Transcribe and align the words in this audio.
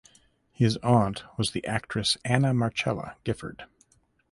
His 0.51 0.77
aunt 0.77 1.25
was 1.37 1.51
the 1.51 1.63
actress 1.67 2.17
Anna 2.25 2.55
Marcella 2.55 3.17
Giffard. 3.23 3.65